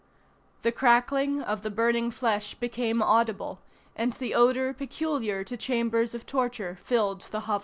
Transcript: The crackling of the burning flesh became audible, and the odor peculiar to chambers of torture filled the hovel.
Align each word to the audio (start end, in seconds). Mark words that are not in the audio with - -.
The 0.63 0.71
crackling 0.71 1.43
of 1.43 1.61
the 1.61 1.69
burning 1.69 2.09
flesh 2.09 2.55
became 2.55 3.03
audible, 3.03 3.59
and 3.95 4.13
the 4.13 4.33
odor 4.33 4.73
peculiar 4.73 5.43
to 5.43 5.55
chambers 5.55 6.15
of 6.15 6.25
torture 6.25 6.79
filled 6.83 7.21
the 7.29 7.41
hovel. 7.41 7.59